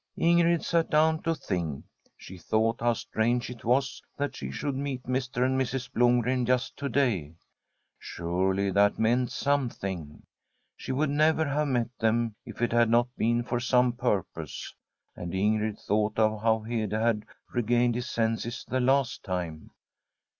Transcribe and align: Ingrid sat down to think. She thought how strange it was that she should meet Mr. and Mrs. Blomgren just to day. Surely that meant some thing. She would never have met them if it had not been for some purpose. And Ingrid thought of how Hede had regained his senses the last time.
Ingrid 0.17 0.63
sat 0.65 0.89
down 0.89 1.21
to 1.21 1.35
think. 1.35 1.83
She 2.17 2.35
thought 2.39 2.77
how 2.81 2.93
strange 2.93 3.51
it 3.51 3.63
was 3.63 4.01
that 4.17 4.35
she 4.35 4.49
should 4.49 4.73
meet 4.75 5.03
Mr. 5.03 5.45
and 5.45 5.61
Mrs. 5.61 5.91
Blomgren 5.91 6.43
just 6.47 6.75
to 6.77 6.89
day. 6.89 7.35
Surely 7.99 8.71
that 8.71 8.97
meant 8.97 9.31
some 9.31 9.69
thing. 9.69 10.23
She 10.75 10.91
would 10.91 11.11
never 11.11 11.45
have 11.45 11.67
met 11.67 11.95
them 11.99 12.33
if 12.47 12.63
it 12.63 12.71
had 12.73 12.89
not 12.89 13.15
been 13.15 13.43
for 13.43 13.59
some 13.59 13.93
purpose. 13.93 14.73
And 15.15 15.33
Ingrid 15.35 15.79
thought 15.79 16.17
of 16.17 16.41
how 16.41 16.61
Hede 16.61 16.93
had 16.93 17.23
regained 17.53 17.93
his 17.93 18.09
senses 18.09 18.65
the 18.67 18.79
last 18.79 19.23
time. 19.23 19.69